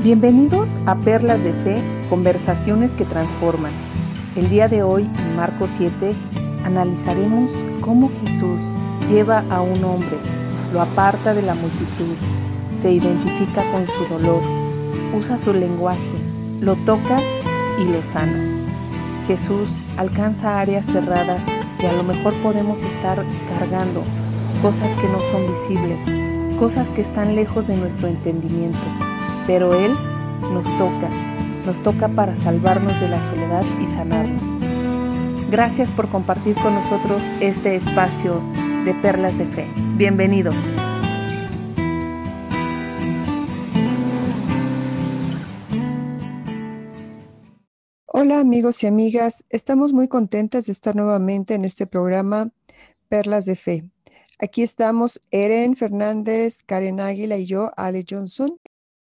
[0.00, 3.72] Bienvenidos a Perlas de Fe, conversaciones que transforman.
[4.36, 6.14] El día de hoy, en Marcos 7,
[6.64, 8.60] analizaremos cómo Jesús
[9.10, 10.16] lleva a un hombre,
[10.72, 12.14] lo aparta de la multitud,
[12.70, 14.40] se identifica con su dolor,
[15.16, 16.14] usa su lenguaje,
[16.60, 17.18] lo toca
[17.80, 18.40] y lo sana.
[19.26, 21.44] Jesús alcanza áreas cerradas
[21.82, 24.04] y a lo mejor podemos estar cargando
[24.62, 26.04] cosas que no son visibles,
[26.56, 28.78] cosas que están lejos de nuestro entendimiento
[29.48, 29.92] pero Él
[30.52, 31.08] nos toca,
[31.64, 34.46] nos toca para salvarnos de la soledad y sanarnos.
[35.50, 38.42] Gracias por compartir con nosotros este espacio
[38.84, 39.66] de Perlas de Fe.
[39.96, 40.68] Bienvenidos.
[48.04, 52.50] Hola amigos y amigas, estamos muy contentas de estar nuevamente en este programa
[53.08, 53.90] Perlas de Fe.
[54.38, 58.58] Aquí estamos Eren Fernández, Karen Águila y yo, Ale Johnson,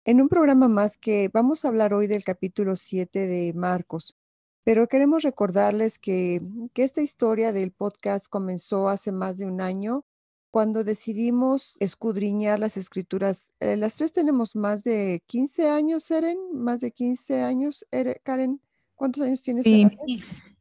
[0.07, 4.15] en un programa más que vamos a hablar hoy del capítulo 7 de Marcos,
[4.63, 6.41] pero queremos recordarles que,
[6.73, 10.05] que esta historia del podcast comenzó hace más de un año
[10.49, 13.51] cuando decidimos escudriñar las escrituras.
[13.59, 17.85] Eh, las tres tenemos más de 15 años, Eren, más de 15 años.
[18.23, 18.61] Karen,
[18.95, 19.65] ¿cuántos años tienes?
[19.65, 19.89] Sí,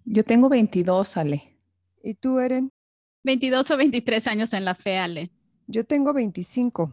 [0.05, 1.56] yo tengo 22, Ale.
[2.03, 2.72] ¿Y tú, Eren?
[3.22, 5.31] 22 o 23 años en la fe, Ale.
[5.69, 6.92] Yo tengo 25.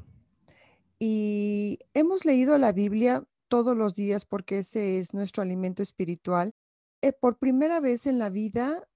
[1.05, 6.55] Y hemos leído la Biblia todos los días porque ese es nuestro alimento espiritual.
[7.01, 8.87] Eh, por primera vez en la vida,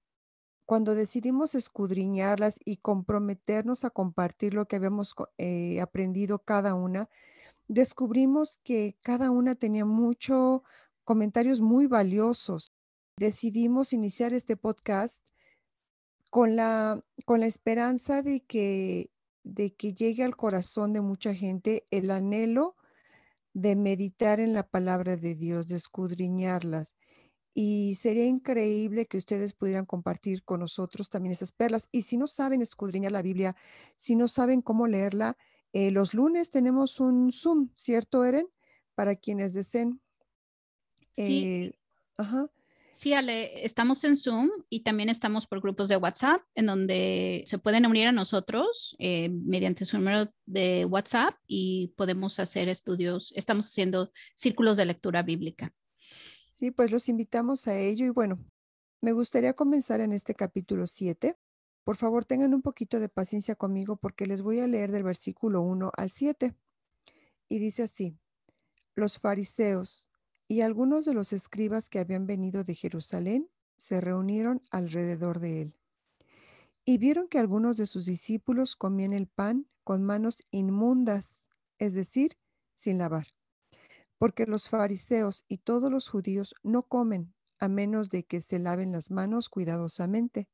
[0.64, 7.10] cuando decidimos escudriñarlas y comprometernos a compartir lo que habíamos eh, aprendido cada una,
[7.66, 10.62] descubrimos que cada una tenía muchos
[11.04, 12.72] comentarios muy valiosos.
[13.18, 15.26] Decidimos iniciar este podcast
[16.30, 19.10] con la, con la esperanza de que
[19.48, 22.76] de que llegue al corazón de mucha gente el anhelo
[23.54, 26.96] de meditar en la palabra de Dios, de escudriñarlas.
[27.54, 31.88] Y sería increíble que ustedes pudieran compartir con nosotros también esas perlas.
[31.90, 33.56] Y si no saben escudriñar la Biblia,
[33.96, 35.36] si no saben cómo leerla,
[35.72, 38.48] eh, los lunes tenemos un Zoom, ¿cierto, Eren?
[38.94, 40.00] Para quienes deseen.
[41.14, 41.44] Sí.
[41.44, 41.78] Eh,
[42.16, 42.50] ajá.
[42.98, 47.56] Sí, Ale, estamos en Zoom y también estamos por grupos de WhatsApp en donde se
[47.56, 53.32] pueden unir a nosotros eh, mediante su número de WhatsApp y podemos hacer estudios.
[53.36, 55.72] Estamos haciendo círculos de lectura bíblica.
[56.48, 58.44] Sí, pues los invitamos a ello y bueno,
[59.00, 61.36] me gustaría comenzar en este capítulo 7.
[61.84, 65.62] Por favor, tengan un poquito de paciencia conmigo porque les voy a leer del versículo
[65.62, 66.52] 1 al 7.
[67.48, 68.18] Y dice así,
[68.96, 70.07] los fariseos
[70.48, 75.78] y algunos de los escribas que habían venido de Jerusalén se reunieron alrededor de él.
[76.86, 82.38] Y vieron que algunos de sus discípulos comían el pan con manos inmundas, es decir,
[82.74, 83.28] sin lavar.
[84.16, 88.90] Porque los fariseos y todos los judíos no comen a menos de que se laven
[88.90, 90.48] las manos cuidadosamente,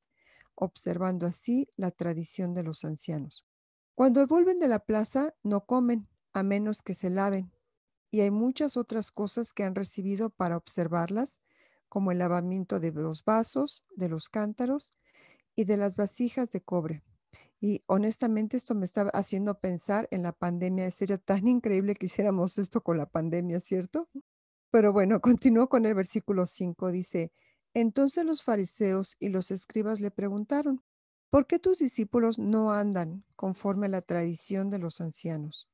[0.56, 3.46] observando así la tradición de los ancianos.
[3.94, 7.53] Cuando vuelven de la plaza, no comen a menos que se laven
[8.14, 11.40] y hay muchas otras cosas que han recibido para observarlas,
[11.88, 14.92] como el lavamiento de los vasos, de los cántaros
[15.56, 17.02] y de las vasijas de cobre.
[17.60, 20.88] Y honestamente esto me está haciendo pensar en la pandemia.
[20.92, 24.08] Sería tan increíble que hiciéramos esto con la pandemia, ¿cierto?
[24.70, 26.92] Pero bueno, continúo con el versículo 5.
[26.92, 27.32] Dice,
[27.74, 30.84] entonces los fariseos y los escribas le preguntaron,
[31.30, 35.73] ¿por qué tus discípulos no andan conforme a la tradición de los ancianos?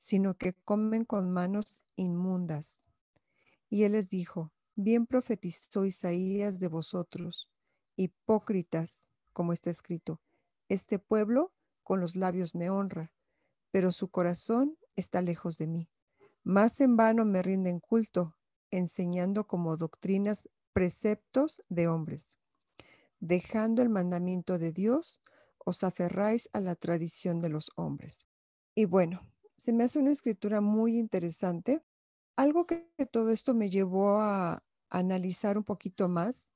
[0.00, 2.80] Sino que comen con manos inmundas.
[3.68, 7.48] Y él les dijo, bien profetizó Isaías de vosotros,
[7.94, 10.20] hipócritas, como está escrito,
[10.68, 11.52] este pueblo
[11.84, 13.12] con los labios me honra,
[13.70, 15.88] pero su corazón está lejos de mí.
[16.42, 18.36] Más en vano me rinden culto,
[18.70, 22.38] enseñando como doctrinas preceptos de hombres.
[23.20, 25.20] Dejando el mandamiento de Dios,
[25.58, 28.26] os aferráis a la tradición de los hombres.
[28.74, 31.84] Y bueno, se me hace una escritura muy interesante.
[32.34, 36.50] Algo que, todo esto me llevó a analizar un poquito más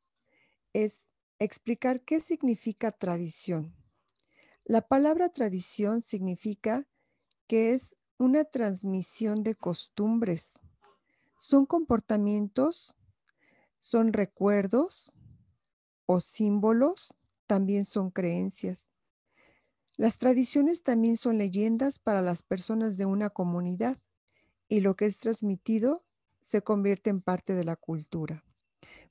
[0.73, 3.77] es explicar qué significa tradición.
[4.65, 6.89] La palabra tradición significa
[7.47, 10.59] que es una transmisión de costumbres.
[11.39, 12.97] Son comportamientos,
[13.81, 15.13] son recuerdos
[16.07, 17.15] o símbolos,
[17.47, 18.89] también son creencias.
[19.97, 23.99] Las tradiciones también son leyendas para las personas de una comunidad
[24.69, 26.05] y lo que es transmitido
[26.41, 28.45] se convierte en parte de la cultura.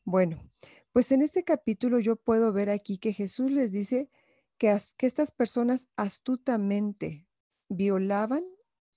[0.04, 0.44] Bueno,
[0.92, 4.10] pues en este capítulo yo puedo ver aquí que Jesús les dice
[4.58, 7.28] que, estas personas astutamente
[7.70, 8.44] violaban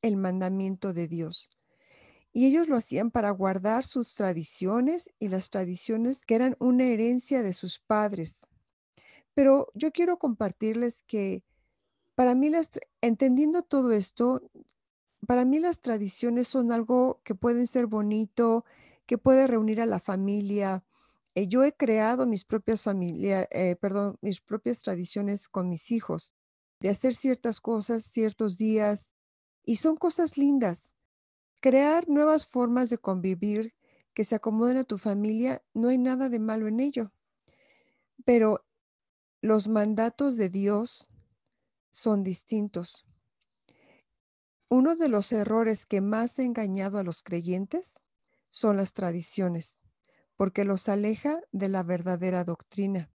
[0.02, 1.50] el mandamiento de Dios.
[2.32, 7.42] Y ellos lo hacían para guardar sus tradiciones y las tradiciones que eran una herencia
[7.42, 8.50] de sus padres.
[9.32, 11.42] Pero yo quiero compartirles que
[12.16, 12.72] para mí, las,
[13.02, 14.42] entendiendo todo esto,
[15.26, 18.64] para mí las tradiciones son algo que pueden ser bonito,
[19.04, 20.84] que puede reunir a la familia.
[21.34, 23.76] Eh, yo he creado mis propias familias, eh,
[24.22, 26.32] mis propias tradiciones con mis hijos,
[26.80, 29.12] de hacer ciertas cosas ciertos días,
[29.62, 30.94] y son cosas lindas.
[31.60, 33.74] Crear nuevas formas de convivir
[34.14, 37.12] que se acomoden a tu familia, no hay nada de malo en ello.
[38.24, 38.64] Pero
[39.42, 41.10] los mandatos de Dios
[41.96, 43.06] son distintos.
[44.68, 48.04] Uno de los errores que más ha engañado a los creyentes
[48.50, 49.80] son las tradiciones,
[50.36, 53.10] porque los aleja de la verdadera doctrina.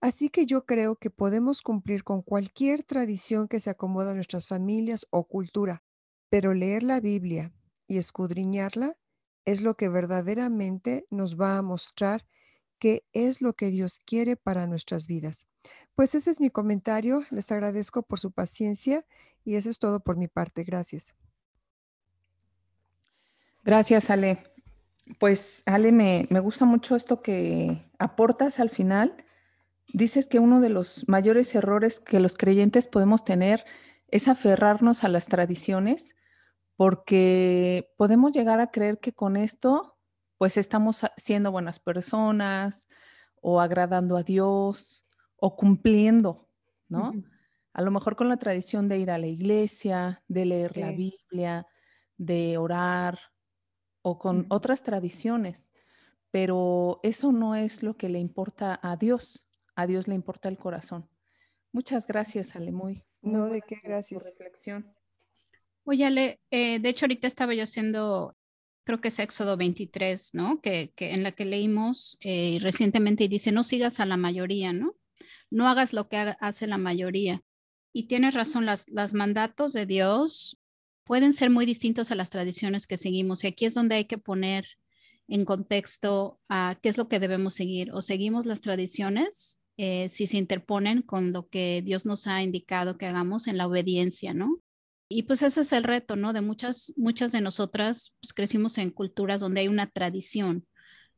[0.00, 4.46] Así que yo creo que podemos cumplir con cualquier tradición que se acomoda a nuestras
[4.46, 5.82] familias o cultura,
[6.28, 7.52] pero leer la Biblia
[7.88, 8.96] y escudriñarla
[9.44, 12.26] es lo que verdaderamente nos va a mostrar
[12.80, 15.46] qué es lo que Dios quiere para nuestras vidas.
[15.94, 17.22] Pues ese es mi comentario.
[17.30, 19.04] Les agradezco por su paciencia
[19.44, 20.64] y eso es todo por mi parte.
[20.64, 21.14] Gracias.
[23.62, 24.38] Gracias, Ale.
[25.18, 29.24] Pues, Ale, me, me gusta mucho esto que aportas al final.
[29.92, 33.64] Dices que uno de los mayores errores que los creyentes podemos tener
[34.08, 36.16] es aferrarnos a las tradiciones
[36.76, 39.98] porque podemos llegar a creer que con esto
[40.40, 42.88] pues estamos siendo buenas personas
[43.42, 45.04] o agradando a Dios
[45.36, 46.48] o cumpliendo,
[46.88, 47.12] ¿no?
[47.74, 51.66] A lo mejor con la tradición de ir a la iglesia, de leer la Biblia,
[52.16, 53.18] de orar
[54.00, 55.72] o con otras tradiciones,
[56.30, 59.46] pero eso no es lo que le importa a Dios.
[59.74, 61.06] A Dios le importa el corazón.
[61.70, 63.04] Muchas gracias, Ale, muy.
[63.20, 64.24] no, de qué gracias.
[64.24, 64.90] reflexión.
[65.84, 68.38] Oye, Ale, eh, de hecho ahorita estaba yo haciendo
[68.84, 70.60] creo que es Éxodo 23, ¿no?
[70.60, 74.96] Que, en la que leímos eh, recientemente y dice, no sigas a la mayoría, ¿no?
[75.50, 77.42] No hagas lo que hace la mayoría.
[77.92, 80.58] Y tienes razón, las, las mandatos de Dios
[81.04, 83.42] pueden ser muy distintos a las tradiciones que seguimos.
[83.44, 84.66] Y aquí es donde hay que poner
[85.28, 87.92] en contexto a qué es lo que debemos seguir.
[87.92, 92.98] O seguimos las tradiciones eh, si se interponen con lo que Dios nos ha indicado
[92.98, 94.60] que hagamos en la obediencia, ¿no?
[95.12, 96.32] Y pues ese es el reto, ¿no?
[96.32, 100.68] De muchas, muchas de nosotras pues, crecimos en culturas donde hay una tradición,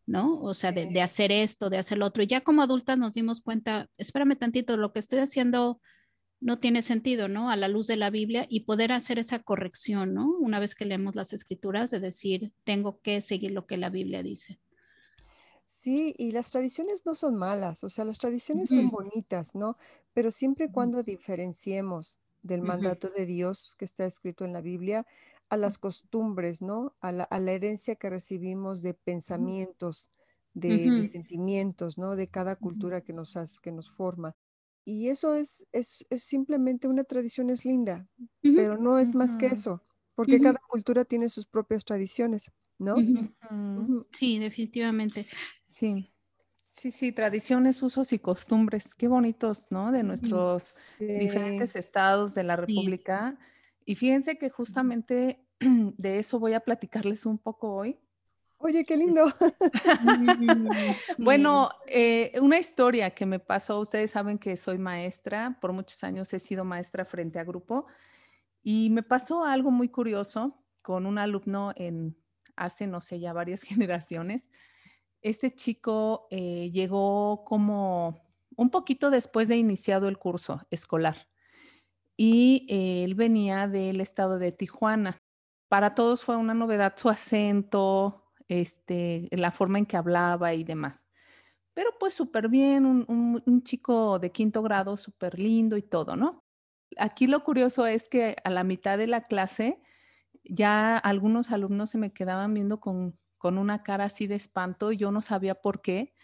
[0.07, 0.41] ¿no?
[0.41, 2.23] O sea, de, hacer esto, de hacer lo otro.
[2.23, 5.79] Y ya como adultas nos dimos cuenta, espérame tantito, lo que estoy haciendo
[6.41, 7.51] no tiene sentido, ¿no?
[7.51, 10.39] A la luz de la Biblia y poder hacer esa corrección, ¿no?
[10.39, 14.23] Una vez que leemos las escrituras, de decir, tengo que seguir lo que la Biblia
[14.23, 14.59] dice.
[15.67, 19.77] Sí, y las tradiciones no son malas, o sea, las tradiciones son bonitas, ¿no?
[20.15, 25.07] Pero siempre cuando diferenciemos del mandato de Dios que está escrito en la Biblia
[25.49, 26.95] a las costumbres, ¿no?
[27.01, 30.11] A la, herencia que recibimos de pensamientos,
[30.55, 32.17] de, sentimientos, ¿no?
[32.17, 34.35] De cada cultura que nos, que nos forma.
[34.85, 38.09] Y eso es, es, simplemente una tradición, es linda,
[38.43, 39.83] pero no es más que eso,
[40.15, 42.97] porque cada cultura tiene sus propias tradiciones, ¿no?
[44.13, 45.27] Sí, definitivamente.
[45.65, 46.12] Sí.
[46.73, 49.93] Sí, sí, tradiciones, usos y costumbres, qué bonitos, ¿no?
[49.93, 53.39] De nuestros diferentes estados de la República.
[53.85, 57.99] Y fíjense que justamente de eso voy a platicarles un poco hoy.
[58.57, 59.23] Oye, qué lindo.
[61.19, 66.33] bueno, eh, una historia que me pasó, ustedes saben que soy maestra, por muchos años
[66.33, 67.87] he sido maestra frente a grupo,
[68.63, 72.17] y me pasó algo muy curioso con un alumno en
[72.57, 74.49] hace, no sé, ya varias generaciones
[75.23, 78.21] este chico eh, llegó como
[78.57, 81.29] un poquito después de iniciado el curso escolar
[82.17, 85.19] y eh, él venía del estado de Tijuana.
[85.69, 91.09] Para todos fue una novedad su acento, este, la forma en que hablaba y demás.
[91.75, 96.45] Pero pues súper bien, un, un, chico de quinto grado, súper lindo y todo, ¿no?
[96.99, 99.81] Aquí lo curioso es que a la mitad de la clase
[100.45, 105.11] ya algunos alumnos se me quedaban viendo con con una cara así de espanto, yo
[105.11, 106.15] no sabía por qué.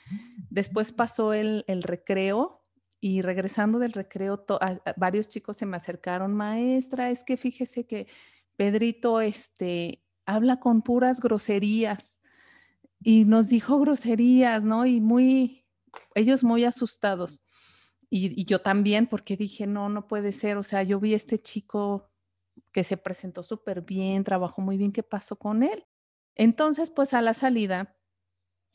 [0.51, 2.63] Después pasó el, recreo
[3.01, 4.47] y regresando del recreo,
[4.97, 8.07] varios chicos se me acercaron, maestra, es que fíjese que
[8.55, 12.21] Pedrito este, habla con puras groserías
[13.03, 14.87] y nos dijo groserías, ¿no?
[14.87, 15.65] Y muy,
[16.15, 17.43] ellos muy asustados.
[18.11, 20.57] Y, y, yo también, porque dije, no, no puede ser.
[20.57, 22.13] O sea, yo vi a este chico
[22.71, 25.85] que se presentó súper bien, trabajó muy bien, ¿qué pasó con él?
[26.39, 27.97] Entonces, pues a la salida,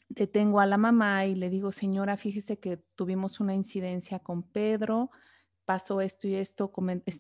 [0.10, 5.10] detengo a la mamá y le digo, señora, fíjese que tuvimos una incidencia con Pedro,
[5.66, 6.72] pasó esto y esto,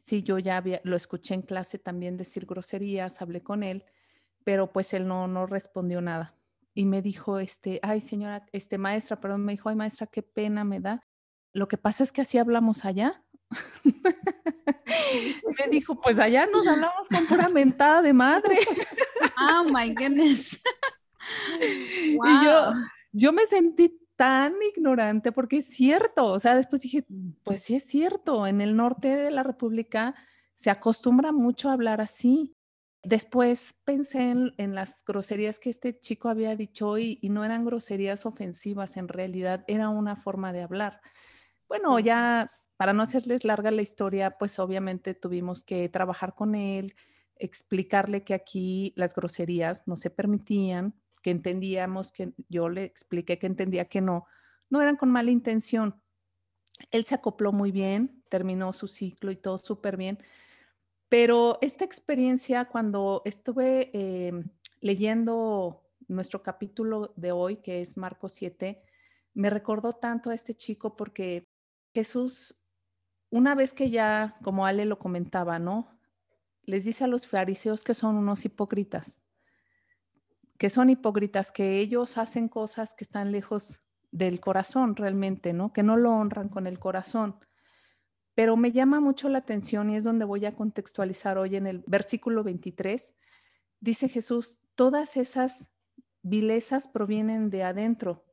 [0.05, 3.85] sí, yo ya lo escuché en clase también decir groserías, hablé con él,
[4.43, 6.35] pero pues él no, no respondió nada.
[6.73, 10.65] Y me dijo, este, ay señora, este maestra, perdón, me dijo, ay maestra, qué pena
[10.65, 11.07] me da.
[11.53, 13.23] Lo que pasa es que así hablamos allá.
[15.57, 18.57] me dijo, pues allá nos hablamos con pura mentada de madre.
[19.39, 20.59] oh my goodness.
[21.79, 22.73] Y yo,
[23.13, 27.05] yo me sentí tan ignorante porque es cierto, o sea, después dije,
[27.43, 30.15] pues sí es cierto, en el norte de la República
[30.55, 32.55] se acostumbra mucho a hablar así.
[33.03, 38.25] Después pensé en, las groserías que este chico había dicho y, y, no eran groserías
[38.25, 41.01] ofensivas, en realidad era una forma de hablar.
[41.67, 46.95] Bueno, ya para no hacerles larga la historia, pues obviamente tuvimos que trabajar con él,
[47.45, 53.47] explicarle que aquí las groserías no se permitían, que entendíamos que yo le expliqué que
[53.47, 54.25] entendía que no,
[54.69, 56.01] no eran con mala intención.
[56.91, 60.19] Él se acopló muy bien, terminó su ciclo y todo súper bien.
[61.09, 64.49] Pero esta experiencia, cuando estuve em,
[64.81, 68.83] leyendo nuestro capítulo de hoy, que es Marcos 7,
[69.33, 71.47] me recordó tanto a este chico porque
[71.93, 72.63] Jesús,
[73.29, 75.93] una vez que ya, como Ale lo comentaba, ¿no?
[76.63, 79.23] Les dice a los fariseos que son unos hipócritas
[80.63, 85.73] que son hipócritas, que ellos hacen cosas que están lejos del corazón realmente, ¿no?
[85.73, 87.35] Que no lo honran con el corazón.
[88.35, 91.83] Pero me llama mucho la atención y es donde voy a contextualizar hoy en el
[91.85, 93.13] versículo 23.
[93.81, 95.69] Dice Jesús, todas esas
[96.21, 98.23] vilezas provienen de adentro.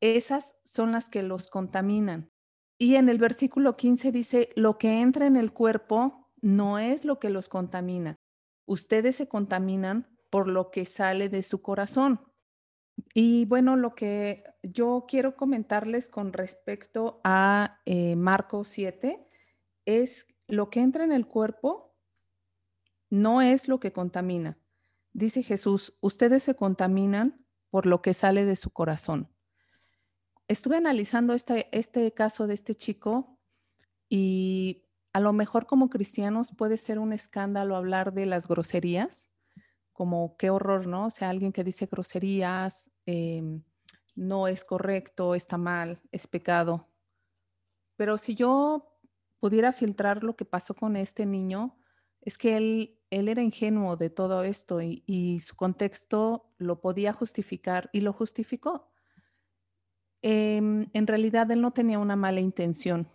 [0.00, 2.30] Esas son las que los contaminan.
[2.78, 7.18] Y en el versículo 15 dice, lo que entra en el cuerpo no es lo
[7.18, 8.16] que los contamina.
[8.66, 12.20] Ustedes se contaminan por lo que sale de su corazón.
[13.14, 19.26] Y bueno, lo que yo quiero comentarles con respecto a eh, Marcos 7
[19.86, 21.90] es lo que entra en el cuerpo
[23.10, 24.56] no es lo que contamina.
[25.12, 29.28] Dice Jesús, ustedes se contaminan por lo que sale de su corazón.
[30.48, 33.38] Estuve analizando este, este caso de este chico
[34.08, 39.30] y a lo mejor como cristianos puede ser un escándalo hablar de las groserías,
[39.92, 41.06] como qué horror, ¿no?
[41.06, 43.62] O sea, alguien que dice groserías, em,
[44.16, 46.88] no es correcto, está mal, es pecado.
[47.96, 48.98] Pero si yo
[49.40, 51.76] pudiera filtrar lo que pasó con este niño,
[52.22, 57.90] es que él, él era ingenuo de todo esto y, su contexto lo podía justificar
[57.92, 58.90] y lo justificó.
[60.22, 63.08] Em, en realidad él no tenía una mala intención,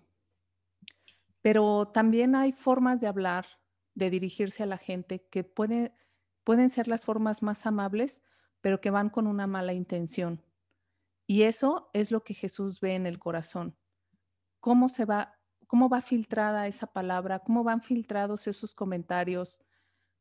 [1.45, 3.45] pero también hay formas de hablar,
[3.93, 5.93] de dirigirse a la gente que puede
[6.43, 8.23] pueden ser las formas más amables,
[8.61, 10.43] pero que van con una mala intención.
[11.27, 13.77] Y eso es lo que Jesús ve en el corazón.
[14.59, 15.37] ¿Cómo se va,
[15.67, 17.37] cómo va filtrada esa palabra?
[17.37, 19.59] ¿Cómo van filtrados esos comentarios?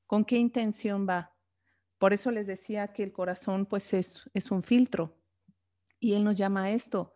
[0.06, 1.34] ¿Con qué intención va?
[1.96, 5.16] Por eso les decía que el corazón pues es, es un filtro.
[5.98, 7.14] Y Él nos llama a esto,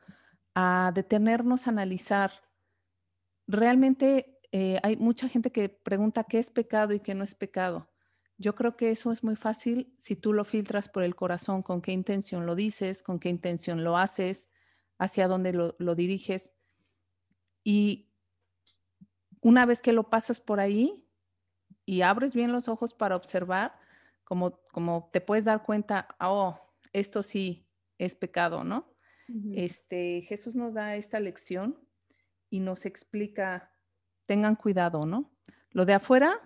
[0.55, 2.48] a detenernos a analizar.
[3.49, 7.91] Realmente eh, hay mucha gente que pregunta qué es pecado y qué no es pecado.
[8.37, 11.81] Yo creo que eso es muy fácil si tú lo filtras por el corazón, con
[11.81, 14.51] qué intención lo dices, con qué intención lo haces,
[14.99, 16.55] hacia dónde lo, diriges.
[17.65, 18.13] Y
[19.41, 21.05] una vez que lo pasas por ahí
[21.87, 23.79] y abres bien los ojos para observar,
[24.25, 26.61] como, como te puedes dar cuenta, oh,
[26.93, 28.95] esto sí es pecado, ¿no?
[29.55, 31.88] Este, Jesús nos da esta lección
[32.51, 33.73] y nos explica,
[34.27, 35.31] tengan cuidado, ¿no?
[35.71, 36.41] Lo de afuera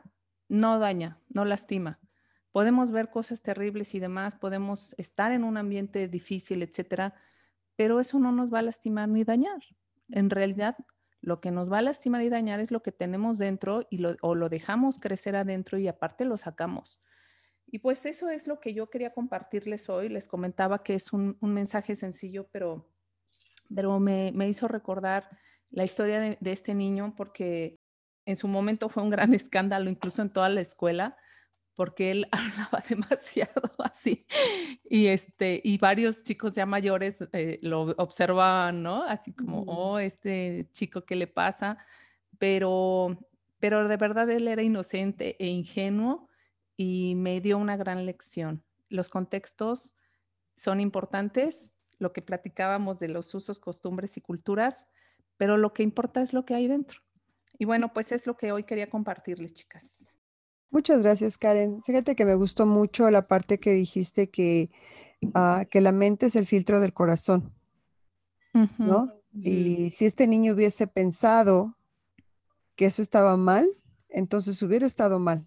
[0.49, 2.01] no daña, no lastima.
[2.51, 7.15] Podemos ver cosas terribles y demás, podemos estar en un ambiente difícil, etcétera,
[7.77, 9.63] pero eso no nos va a lastimar ni dañar.
[10.11, 10.77] En realidad,
[11.21, 14.17] lo que nos va a lastimar y dañar es lo que tenemos dentro y lo,
[14.21, 17.01] o lo dejamos crecer adentro y aparte lo sacamos.
[17.75, 20.11] Y pues eso es lo que yo quería compartirles hoy.
[20.11, 22.87] Les comentaba que es un, mensaje sencillo, pero,
[23.75, 25.27] pero me, hizo recordar
[25.73, 27.81] la historia de, este niño porque
[28.27, 31.17] en su momento fue un gran escándalo, incluso en toda la escuela,
[31.75, 34.27] porque él hablaba demasiado así.
[34.89, 39.03] Y, este, y varios chicos ya mayores eh, lo observaban, ¿no?
[39.03, 41.79] Así como, oh, este chico, ¿qué le pasa?
[42.39, 43.19] Pero,
[43.59, 46.29] pero de verdad él era inocente e ingenuo
[46.77, 48.63] y me dio una gran lección.
[48.89, 49.95] Los contextos
[50.57, 54.89] son importantes, lo que platicábamos de los usos, costumbres y culturas,
[55.43, 57.01] pero lo que importa es lo que hay dentro.
[57.59, 60.15] Y bueno, pues es lo que hoy quería compartirles, chicas.
[60.71, 61.83] Muchas gracias, Karen.
[61.83, 64.71] Fíjate que me gustó mucho la parte que dijiste que,
[65.35, 67.53] ah, que la mente es el filtro del corazón,
[68.79, 69.21] ¿no?
[69.33, 71.77] Y si este niño hubiese pensado
[72.77, 73.69] que eso estaba mal,
[74.11, 75.45] entonces hubiera estado mal.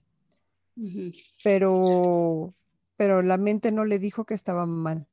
[1.42, 2.54] Pero
[2.98, 5.08] pero la mente no le dijo que estaba mal.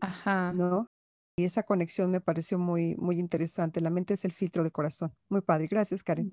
[0.00, 0.52] Ajá.
[0.52, 0.90] ¿No?
[1.36, 3.80] Y esa conexión me pareció muy, muy interesante.
[3.80, 5.12] La mente es el filtro del corazón.
[5.28, 5.66] Muy padre.
[5.66, 6.30] Gracias, Karen.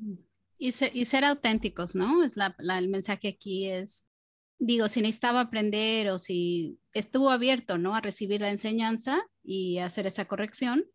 [0.60, 2.24] Y, ser auténticos, ¿no?
[2.24, 4.05] Es la, el mensaje aquí es,
[4.60, 7.96] digo, si necesitaba aprender o si estuvo abierto, ¿no?
[7.96, 10.86] A recibir la enseñanza y hacer esa corrección,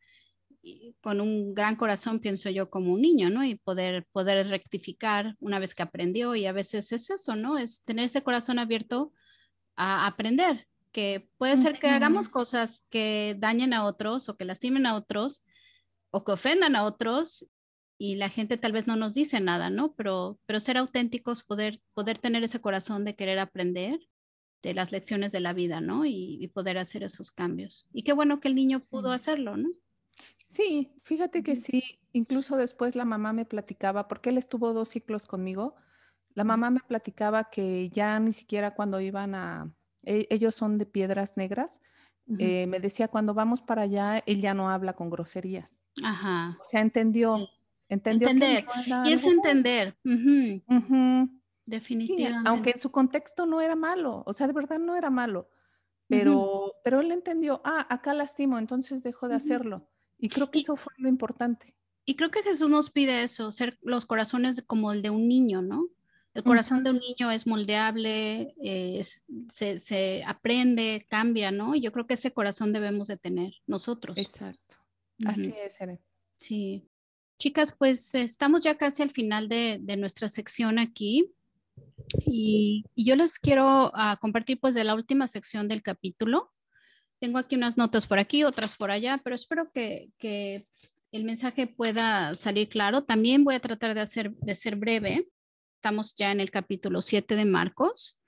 [1.01, 3.45] con un gran corazón, pienso yo, como un niño, ¿no?
[3.45, 6.35] Y poder, poder rectificar una vez que aprendió.
[6.35, 7.59] Y a veces es eso, ¿no?
[7.59, 9.13] Es tener ese corazón abierto
[9.77, 14.87] a aprender, que puede ser que hagamos cosas que dañen a otros o que lastimen
[14.87, 15.45] a otros
[16.11, 17.47] o que ofendan a otros
[17.99, 19.93] y la gente tal vez no nos dice nada, ¿no?
[19.93, 24.01] Pero, pero ser auténticos, poder, poder tener ese corazón de querer aprender
[24.63, 26.07] de las lecciones de la vida, ¿no?
[26.07, 27.87] Y, poder hacer esos cambios.
[27.93, 29.69] Y qué bueno que el niño pudo hacerlo, ¿no?
[30.47, 35.27] Sí, fíjate que sí, incluso después la mamá me platicaba, porque él estuvo dos ciclos
[35.27, 35.75] conmigo,
[36.33, 39.71] la mamá me platicaba que ya ni siquiera cuando iban a,
[40.07, 41.83] e, ellos son de piedras negras,
[42.39, 45.89] eh, me decía, cuando vamos para allá, él ya no habla con groserías.
[46.03, 46.59] Ajá.
[46.61, 47.49] O sea, entendió,
[47.89, 48.29] entendió.
[48.29, 48.67] Entender.
[49.05, 49.97] y es entender.
[51.67, 52.49] Definitivamente.
[52.49, 55.51] aunque en su contexto no era malo, o sea, de verdad no era malo,
[56.09, 59.89] pero, pero él entendió, ah, acá lastimo, entonces dejó de hacerlo.
[60.19, 61.77] Y creo que eso fue lo importante.
[62.05, 65.61] Y creo que Jesús nos pide eso, ser los corazones como el de un niño,
[65.61, 65.89] ¿no?
[66.37, 68.55] El corazón de un niño es moldeable,
[69.49, 71.75] se, aprende, cambia, ¿no?
[71.75, 74.19] Y yo creo que ese corazón debemos de tener nosotros.
[74.19, 74.77] Exacto.
[75.25, 75.99] Así es, Eren.
[76.37, 76.87] Sí.
[77.39, 81.33] Chicas, pues estamos ya casi al final de, nuestra sección aquí.
[82.27, 86.53] Y, yo les quiero ah, compartir pues de la última sección del capítulo.
[87.19, 90.69] Tengo aquí unas notas por aquí, otras por allá, pero espero que, que
[91.13, 93.05] el mensaje pueda salir claro.
[93.05, 95.31] También voy a tratar de, hacer, de ser breve
[95.87, 98.19] estamos ya en el capítulo 7 de Marcos.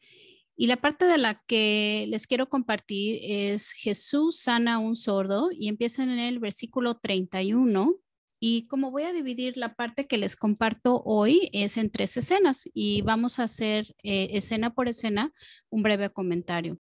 [0.56, 5.50] Y la parte de la que les quiero compartir es Jesús sana a un sordo
[5.50, 7.96] y empiezan en el versículo 31.
[8.38, 12.62] Y como voy a dividir la parte que les comparto hoy es en tres escenas
[12.72, 15.32] y vamos a hacer eh, escena por escena
[15.68, 16.78] un breve comentario.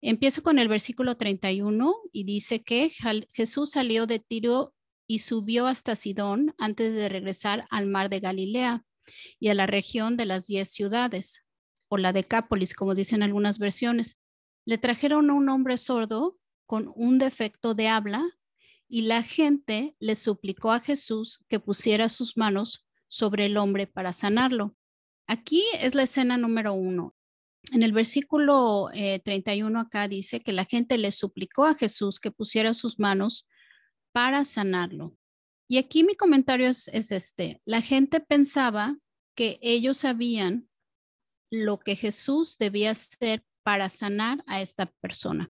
[0.00, 2.92] Empiezo con el versículo 31 y dice que
[3.32, 4.74] Jesús salió de Tiro
[5.08, 8.84] y subió hasta Sidón antes de regresar al mar de Galilea
[9.38, 11.44] y a la región de las diez ciudades,
[11.88, 14.18] o la Decápolis, como dicen algunas versiones.
[14.64, 18.24] Le trajeron a un hombre sordo con un defecto de habla
[18.88, 24.12] y la gente le suplicó a Jesús que pusiera sus manos sobre el hombre para
[24.12, 24.76] sanarlo.
[25.26, 27.14] Aquí es la escena número uno.
[27.72, 32.30] En el versículo 31 eh, acá dice que la gente le suplicó a Jesús que
[32.30, 33.46] pusiera sus manos
[34.12, 35.16] para sanarlo.
[35.70, 38.98] Y aquí mi comentario es, este, la gente pensaba
[39.36, 40.68] que ellos sabían
[41.48, 45.48] lo que Jesús debía hacer para sanar a esta persona.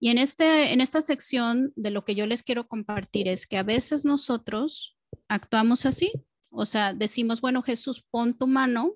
[0.00, 3.58] Y en, este, en esta sección de lo que yo les quiero compartir es que
[3.58, 4.96] a veces nosotros
[5.28, 6.12] actuamos así,
[6.48, 8.94] o sea, decimos, bueno, Jesús, pon tu mano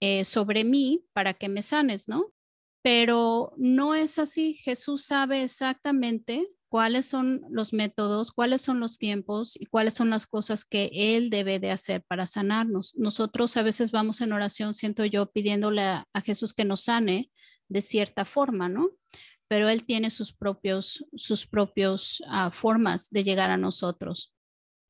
[0.00, 2.34] eh, sobre mí para que me sanes, ¿no?
[2.82, 4.52] Pero no es así.
[4.52, 10.26] Jesús sabe exactamente cuáles son los métodos, cuáles son los tiempos y cuáles son las
[10.26, 12.94] cosas que Él debe de hacer para sanarnos.
[12.96, 17.30] Nosotros a veces vamos en oración, siento yo, pidiéndole a, Jesús que nos sane
[17.68, 18.90] de cierta forma, ¿no?
[19.48, 24.34] Pero Él tiene sus propios, sus propios ah, formas de llegar a nosotros.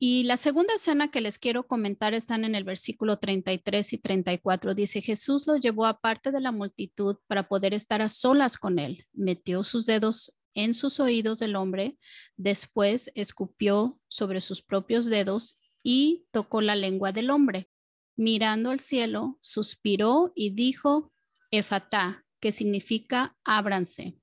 [0.00, 4.74] Y la segunda escena que les quiero comentar están en el versículo 33 y 34.
[4.74, 9.06] Dice, Jesús lo llevó aparte de la multitud para poder estar a solas con él.
[9.12, 11.98] Metió sus dedos en sus oídos del hombre,
[12.36, 17.70] después escupió sobre sus propios dedos y tocó la lengua del hombre.
[18.16, 21.12] Mirando al cielo, suspiró y dijo,
[21.50, 24.18] Efatá, que significa ábranse.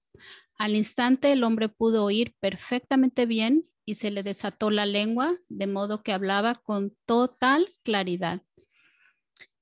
[0.57, 5.67] Al instante el hombre pudo oír perfectamente bien y se le desató la lengua, de
[5.67, 8.41] modo que hablaba con total claridad.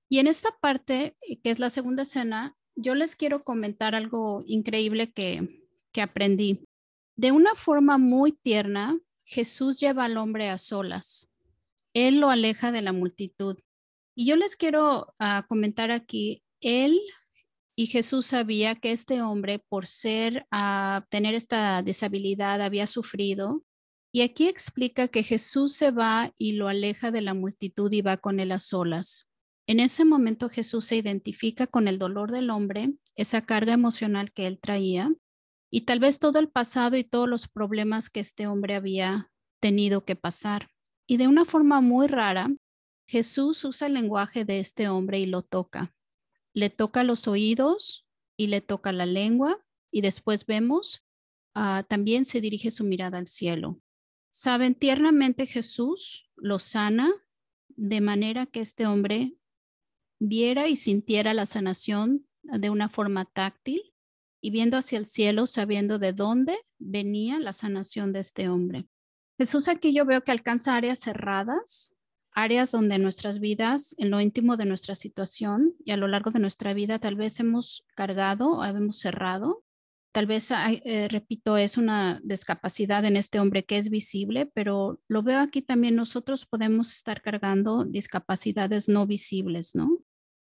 [0.10, 5.12] Y en esta parte, que es la segunda escena, yo les quiero comentar algo increíble
[5.12, 5.63] que,
[5.94, 6.66] que aprendí.
[7.16, 11.30] De una forma muy tierna, Jesús lleva al hombre a solas.
[11.94, 13.58] Él lo aleja de la multitud.
[14.16, 17.00] Y yo les quiero ah, comentar aquí, él
[17.76, 23.64] y Jesús sabía que este hombre, por ser, a tener esta deshabilidad, había sufrido.
[24.12, 28.18] Y aquí explica que Jesús se va y lo aleja de la multitud y va
[28.18, 29.28] con él a solas.
[29.66, 34.46] En ese momento Jesús se identifica con el dolor del hombre, esa carga emocional que
[34.46, 35.12] él traía,
[35.76, 40.06] y tal vez todo el pasado y todos los problemas que este hombre había tenido
[40.06, 40.70] que pasar.
[41.08, 42.56] Y de una forma muy rara,
[43.08, 45.92] Jesús usa el lenguaje de este hombre y lo toca.
[46.54, 48.08] Le toca los oídos
[48.38, 51.08] y le toca la lengua y después vemos,
[51.56, 53.82] ah, también se dirige su mirada al cielo.
[54.30, 57.12] Saben, tiernamente Jesús lo sana
[57.70, 59.40] de manera que este hombre
[60.20, 63.93] viera y sintiera la sanación de una forma táctil
[64.44, 68.86] y viendo hacia el cielo, sabiendo de dónde venía la sanación de este hombre.
[69.40, 71.96] Jesús aquí yo veo que alcanza áreas cerradas,
[72.34, 76.40] áreas donde nuestras vidas, en lo íntimo de nuestra situación y a lo largo de
[76.40, 79.64] nuestra vida, tal vez hemos cargado o hemos cerrado.
[80.12, 85.24] Tal vez, eh, repito, es una discapacidad en este hombre que es visible, pero lo
[85.24, 90.00] veo aquí también nosotros podemos estar cargando discapacidades no visibles, ¿no?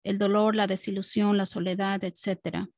[0.02, 2.70] El dolor, la desilusión, la soledad, etcétera.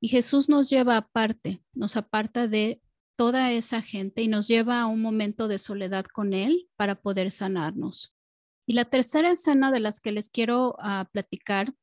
[0.00, 2.80] Y Jesús nos lleva aparte, nos aparta de
[3.16, 7.30] toda esa gente y nos lleva a un momento de soledad con Él para poder
[7.30, 8.14] sanarnos.
[8.66, 11.74] Y la tercera escena de las que les quiero ah, platicar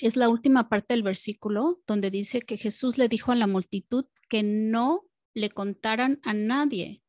[0.00, 4.04] es la última parte del versículo donde dice que Jesús le dijo a la multitud
[4.28, 7.02] que no le contaran a nadie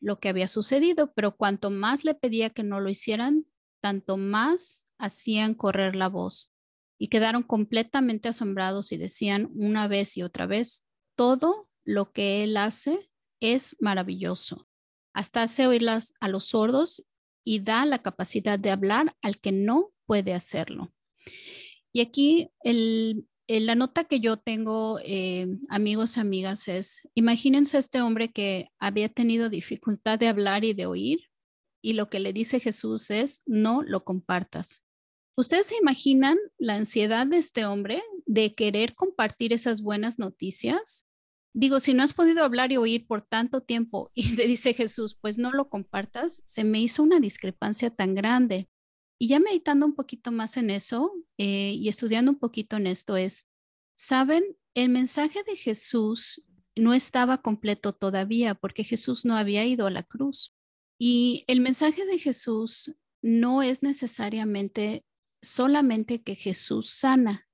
[0.00, 3.46] lo que había sucedido, pero cuanto más le pedía que no lo hicieran,
[3.80, 6.52] tanto más hacían correr la voz
[6.98, 10.84] y quedaron completamente asombrados y decían una vez y otra vez,
[11.16, 14.68] todo lo que Él hace es maravilloso.
[15.14, 17.04] Hasta hace oírlas a los sordos
[17.44, 20.92] y da la capacidad de hablar al que no puede hacerlo.
[21.92, 22.50] Y aquí
[23.48, 29.48] la nota que yo tengo, eh, amigos, amigas, es, imagínense este hombre que había tenido
[29.48, 31.20] dificultad de hablar y de oír,
[31.80, 34.84] y lo que le dice Jesús es, no lo compartas.
[35.38, 41.06] ¿Ustedes se imaginan la ansiedad de este hombre de querer compartir esas buenas noticias?
[41.54, 45.16] Digo, si no has podido hablar y oír por tanto tiempo y le dice Jesús,
[45.20, 48.68] pues no lo compartas, se me hizo una discrepancia tan grande.
[49.16, 53.16] Y ya meditando un poquito más en eso eh, y estudiando un poquito en esto
[53.16, 53.46] es,
[53.96, 54.42] ¿saben?
[54.74, 56.42] El mensaje de Jesús
[56.74, 60.52] no estaba completo todavía porque Jesús no había ido a la cruz.
[60.98, 65.04] Y el mensaje de Jesús no es necesariamente
[65.48, 67.48] solamente que Jesús sana.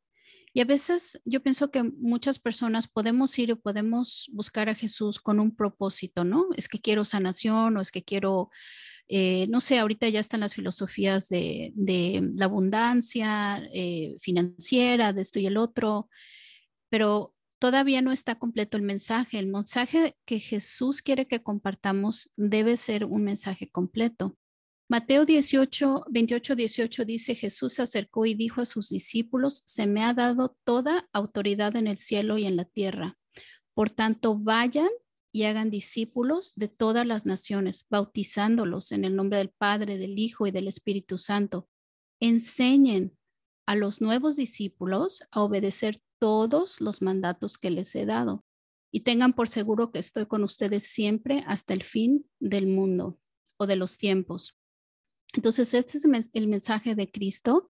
[0.57, 5.19] Y a veces yo pienso que muchas personas podemos ir o podemos buscar a Jesús
[5.19, 6.47] con un propósito, ¿no?
[6.57, 8.51] Es que quiero sanación o es que quiero,
[9.09, 11.73] eh, no sé, ahorita ya están las filosofías de,
[12.37, 16.09] la abundancia eh, financiera, de esto y el otro,
[16.89, 19.41] pero todavía no está completo el mensaje.
[19.41, 24.37] El mensaje que Jesús quiere que compartamos debe ser un mensaje completo.
[24.95, 30.05] Mateo 18, 28, 18 dice, Jesús se acercó y dijo a sus discípulos, se me
[30.05, 33.19] ha dado toda autoridad en el cielo y en la tierra.
[33.75, 34.91] Por tanto, vayan
[35.33, 40.47] y hagan discípulos de todas las naciones, bautizándolos en el nombre del Padre, del Hijo
[40.47, 41.69] y del Espíritu Santo.
[42.21, 43.19] Enseñen
[43.67, 48.45] a los nuevos discípulos a obedecer todos los mandatos que les he dado
[48.93, 53.19] y tengan por seguro que estoy con ustedes siempre hasta el fin del mundo
[53.57, 54.57] o de los tiempos.
[55.35, 57.71] Entonces, este es el mensaje de Cristo,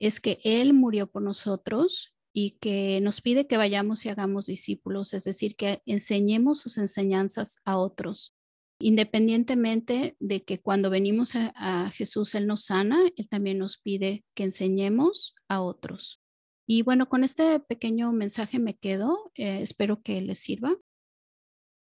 [0.00, 5.12] es que Él murió por nosotros y que nos pide que vayamos y hagamos discípulos,
[5.12, 8.34] es decir, que enseñemos sus enseñanzas a otros.
[8.80, 14.44] Independientemente de que cuando venimos a, Jesús, Él nos sana, Él también nos pide que
[14.44, 16.20] enseñemos a otros.
[16.66, 19.30] Y bueno, con este pequeño mensaje me quedo.
[19.36, 20.76] Eh, espero que les sirva.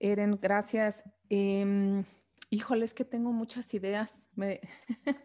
[0.00, 1.04] Eren, gracias.
[1.28, 2.04] Em,
[2.50, 4.26] Híjole, es que tengo muchas ideas.
[4.34, 4.60] Me,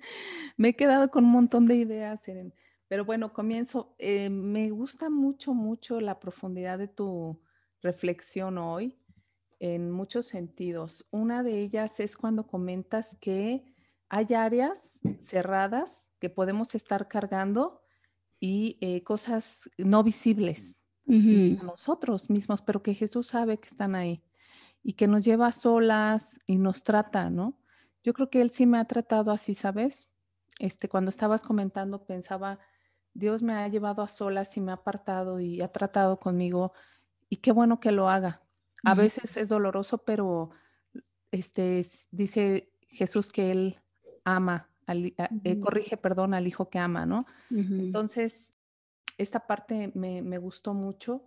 [0.58, 2.26] me he quedado con un montón de ideas,
[2.88, 3.96] Pero bueno, comienzo.
[3.98, 7.42] Eh, me gusta mucho, mucho la profundidad de tu
[7.82, 8.98] reflexión hoy
[9.60, 11.08] en muchos sentidos.
[11.12, 13.64] Una de ellas es cuando comentas que
[14.10, 17.82] hay áreas cerradas que podemos estar cargando
[18.40, 24.22] y eh, cosas no visibles a nosotros mismos, pero que Jesús sabe que están ahí
[24.84, 27.58] y que nos lleva solas y nos trata, ¿no?
[28.04, 30.10] Yo creo que él sí me ha tratado así, ¿sabes?
[30.60, 32.60] Este, cuando estabas comentando, pensaba,
[33.14, 36.74] Dios me ha llevado a solas y me ha apartado y ha tratado conmigo
[37.30, 38.42] y qué bueno que lo haga.
[38.84, 40.50] A veces es doloroso, pero
[41.32, 43.80] este, dice Jesús que él
[44.26, 47.26] ama, eh, corrige, perdón, al hijo que ama, ¿no?
[47.50, 48.56] Entonces,
[49.18, 51.24] esta parte me, me gustó mucho.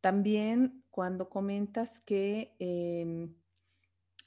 [0.00, 3.34] También cuando comentas que em,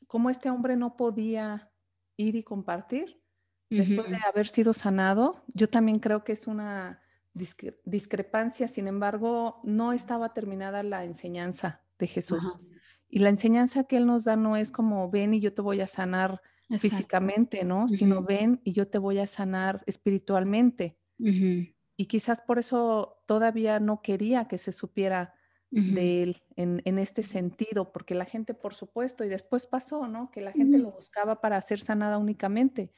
[0.05, 1.71] como este hombre no podía
[2.17, 3.21] ir y compartir
[3.69, 7.01] después de haber sido sanado, yo también creo que es una
[7.33, 12.59] discrepancia, sin embargo, no estaba terminada la enseñanza de Jesús.
[13.07, 15.79] Y la enseñanza que Él nos da no es como ven y yo te voy
[15.79, 16.41] a sanar
[16.79, 17.87] físicamente, ¿no?
[17.87, 20.97] Sino ven y yo te voy a sanar espiritualmente.
[21.17, 25.33] y quizás por eso todavía no quería que se supiera
[25.69, 30.31] de él en, este sentido, porque la gente, por supuesto, y después pasó, ¿no?
[30.31, 32.91] Que la gente lo buscaba para ser sanada únicamente,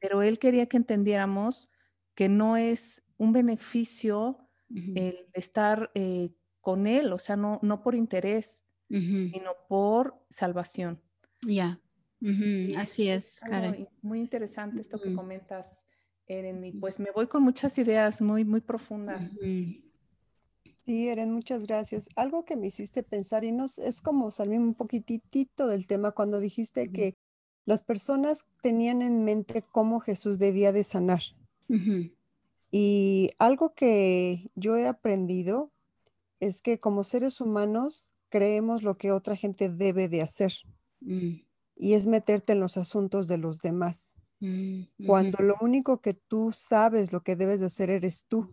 [0.00, 1.70] pero él quería que entendiéramos
[2.14, 4.38] que no es un beneficio
[4.94, 11.00] el estar eh, con él, o sea, no, no por interés, sino por salvación.
[11.46, 11.80] Ya,
[12.76, 13.88] así es, Karen.
[14.02, 15.86] Muy interesante esto que comentas,
[16.26, 19.30] Eren, y pues me voy con muchas ideas muy, muy profundas.
[20.90, 22.08] Sí, Eren, muchas gracias.
[22.16, 26.40] Algo que me hiciste pensar, y no es como salirme un poquitito del tema cuando
[26.40, 27.16] dijiste que
[27.64, 31.22] las personas tenían en mente cómo Jesús debía de sanar.
[32.72, 35.70] Y algo que yo he aprendido
[36.40, 40.54] es que como seres humanos creemos lo que otra gente debe de hacer.
[41.02, 41.42] Mm.
[41.76, 44.16] Y es meterte en los asuntos de los demás.
[44.40, 48.52] Mm, cuando lo único que tú sabes lo que debes de hacer eres tú.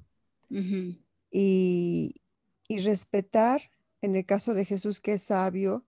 [1.31, 2.21] y,
[2.69, 5.85] respetar, en el caso de Jesús que es sabio,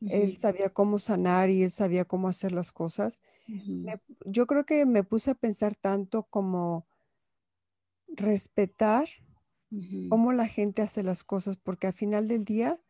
[0.00, 3.20] él sabía cómo sanar y él sabía cómo hacer las cosas.
[4.24, 6.86] yo creo que me puse a pensar tanto como
[8.08, 9.08] respetar
[10.08, 12.80] cómo la gente hace las cosas, porque al final del día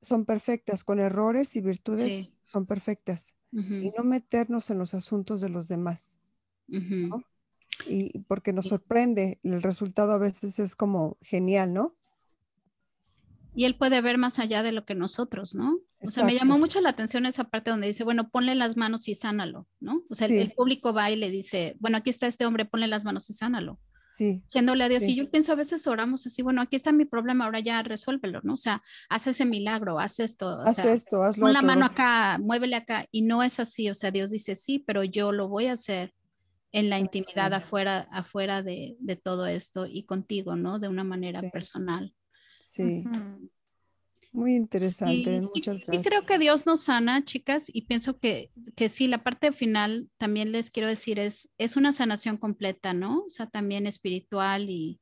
[0.00, 3.34] son perfectas, con errores y virtudes son perfectas.
[3.52, 6.18] Y no meternos en los asuntos de los demás.
[7.86, 11.94] Y porque nos sorprende, el resultado a veces es como genial, ¿no?
[13.54, 15.80] Y él puede ver más allá de lo que nosotros, ¿no?
[16.02, 19.08] O sea, me llamó mucho la atención esa parte donde dice, bueno, ponle las manos
[19.08, 20.02] y sánalo, ¿no?
[20.10, 23.04] O sea, el, público va y le dice, bueno, aquí está este hombre, ponle las
[23.04, 23.80] manos y sánalo.
[24.10, 24.42] Sí.
[24.48, 25.02] Siéndole a Dios.
[25.04, 28.40] Y yo pienso, a veces oramos así, bueno, aquí está mi problema, ahora ya resuélvelo,
[28.44, 28.54] ¿no?
[28.54, 30.60] O sea, haz ese milagro, haz esto.
[30.60, 31.46] Haz esto, hazlo.
[31.46, 33.06] Pon la mano acá, muévele acá.
[33.10, 36.12] Y no es así, o sea, Dios dice, sí, pero yo lo voy a hacer
[36.72, 40.78] en la intimidad afuera, afuera de, de todo esto y contigo, ¿no?
[40.78, 42.14] De una manera personal.
[42.60, 43.04] Sí.
[44.32, 48.90] Muy interesante, sí, muchas sí, creo que Dios nos sana, chicas, y pienso que, que
[48.90, 53.20] sí, la parte final también les quiero decir es, es una sanación completa, ¿no?
[53.20, 55.00] O sea, también espiritual y,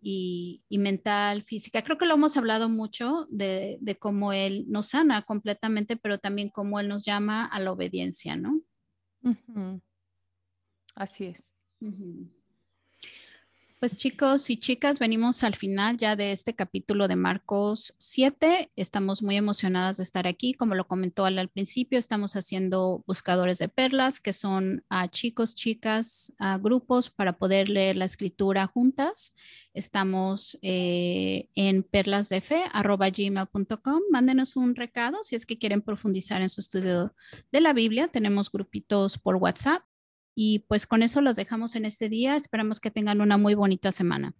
[0.00, 1.82] y, mental, física.
[1.82, 6.50] Creo que lo hemos hablado mucho de, de, cómo Él nos sana completamente, pero también
[6.50, 8.60] cómo Él nos llama a la obediencia, ¿no?
[10.98, 11.56] Así es.
[13.78, 18.72] Pues chicos y chicas, venimos al final ya de este capítulo de Marcos 7.
[18.74, 20.54] Estamos muy emocionadas de estar aquí.
[20.54, 26.32] Como lo comentó al, principio, estamos haciendo buscadores de perlas, que son a chicos, chicas,
[26.40, 29.36] a grupos para poder leer la escritura juntas.
[29.74, 34.00] Estamos eh, en perlasdefe.gmail.com.
[34.10, 37.14] Mándenos un recado si es que quieren profundizar en su estudio
[37.52, 38.08] de la Biblia.
[38.08, 39.87] Tenemos grupitos por WhatsApp
[40.40, 42.36] y pues con eso los dejamos en este día.
[42.36, 44.34] Esperamos que tengan una muy bonita semana.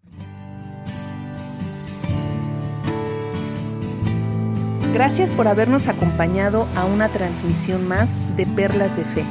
[4.95, 9.25] Gracias por habernos acompañado a una transmisión más de Perlas de Fe.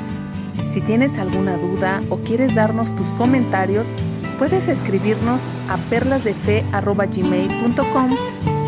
[0.70, 3.94] Si tienes alguna duda o quieres darnos tus comentarios,
[4.38, 8.16] puedes escribirnos a perlasdefe.gmail.com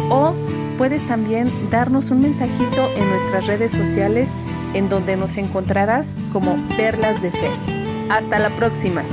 [0.10, 0.34] o
[0.78, 4.32] puedes también darnos un mensajito en nuestras redes sociales
[4.74, 7.79] en donde nos encontrarás como Perlas de Fe.
[8.10, 9.04] Hasta la próxima.